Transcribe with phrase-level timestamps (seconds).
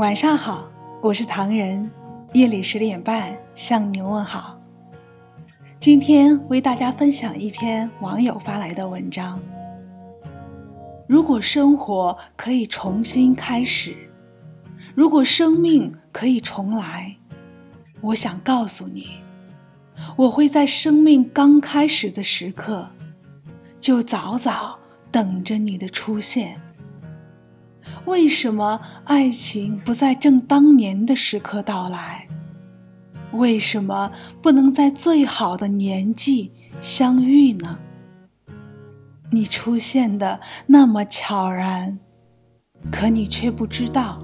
[0.00, 0.66] 晚上好，
[1.02, 1.90] 我是唐人，
[2.32, 4.58] 夜里十点半向您问好。
[5.76, 9.38] 今天为大家分享一篇网友发来的文章。
[11.06, 13.94] 如果生活可以重新开始，
[14.94, 17.14] 如果生命可以重来，
[18.00, 19.18] 我想告诉你，
[20.16, 22.88] 我会在生命刚开始的时刻，
[23.78, 24.78] 就早早
[25.10, 26.58] 等着你的出现。
[28.06, 32.26] 为什么爱情不在正当年的时刻到来？
[33.32, 34.10] 为什么
[34.42, 37.78] 不能在最好的年纪相遇呢？
[39.30, 42.00] 你出现的那么悄然，
[42.90, 44.20] 可你却不知道，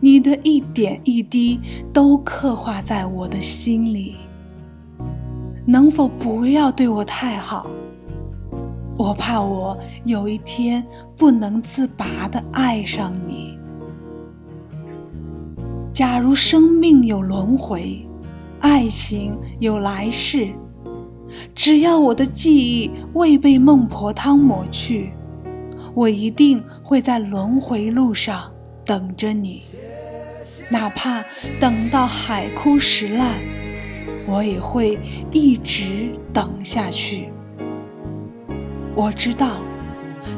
[0.00, 1.60] 你的一点一滴
[1.92, 4.16] 都刻画在我的心里。
[5.64, 7.70] 能否不要对我太好？
[8.96, 13.58] 我怕我有一天不能自拔的爱上你。
[15.92, 18.06] 假如生命有轮回，
[18.60, 20.52] 爱情有来世，
[21.54, 25.12] 只要我的记忆未被孟婆汤抹去，
[25.94, 28.50] 我一定会在轮回路上
[28.84, 29.62] 等着你。
[30.70, 31.22] 哪怕
[31.60, 33.38] 等到海枯石烂，
[34.26, 34.98] 我也会
[35.30, 37.28] 一直等下去。
[38.94, 39.56] 我知道，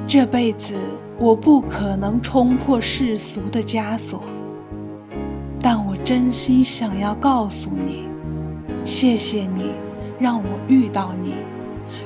[0.06, 0.76] 这辈子
[1.18, 4.22] 我不可能冲破世俗的枷锁，
[5.60, 8.04] 但我真心想要告诉你，
[8.84, 9.72] 谢谢你
[10.20, 11.34] 让我遇到你，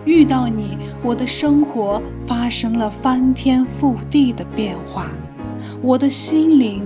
[0.06, 5.10] 遇到你，我的生活发生了翻天覆地的变化，
[5.82, 6.82] 我的心灵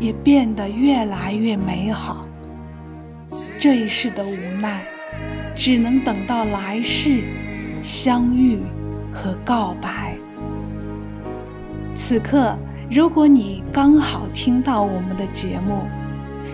[0.00, 2.26] 也变得越来越美好。
[3.58, 4.82] 这一世的无奈，
[5.54, 7.22] 只能等到来世
[7.82, 8.58] 相遇。
[9.12, 10.16] 和告白。
[11.94, 12.56] 此刻，
[12.90, 15.82] 如果你刚好听到我们的节目，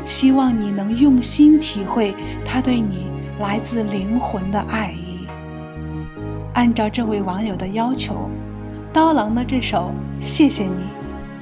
[0.05, 2.15] 希望你能用心体会
[2.45, 5.27] 他对你来自灵魂的爱意。
[6.55, 8.29] 按照这位网友的要求，
[8.93, 9.93] 刀郎的这首
[10.25, 10.71] 《谢谢你》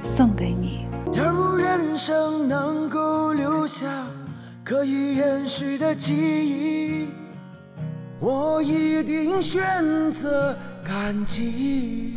[0.03, 0.85] 送给你。
[1.11, 3.87] 假如人生能够留下
[4.63, 7.07] 可以延续的记忆，
[8.19, 10.55] 我一定选择。
[10.87, 12.15] 感激。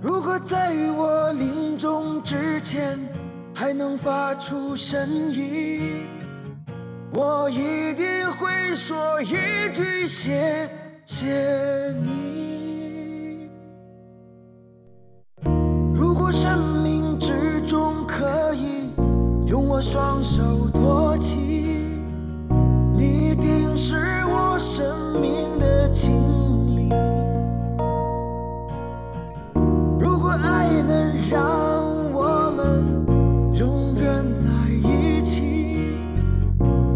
[0.00, 2.96] 如果在我临终之前
[3.52, 6.06] 还能发出声音，
[7.10, 10.70] 我一定会说一句谢
[11.04, 11.26] 谢
[12.00, 13.50] 你。
[15.92, 18.92] 如果生命之中可以
[19.48, 20.68] 用我双手
[31.28, 31.42] 让
[32.12, 32.84] 我们
[33.58, 34.46] 永远在
[34.88, 35.90] 一起，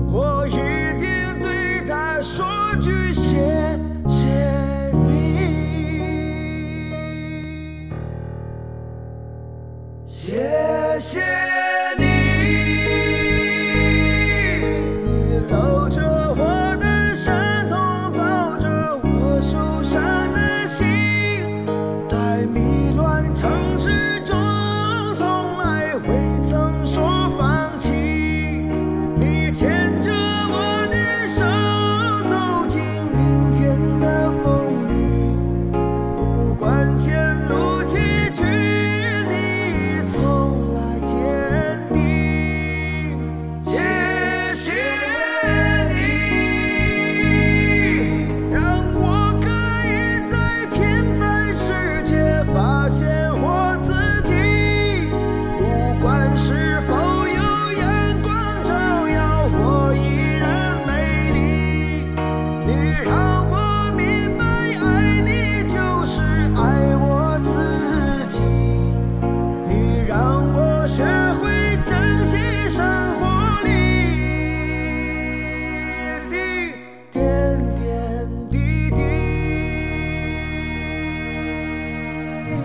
[0.08, 0.52] 我一
[1.00, 2.46] 定对他说
[2.80, 4.26] 句：谢谢
[4.92, 5.50] 你。
[10.06, 11.39] 谢谢。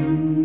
[0.06, 0.44] you.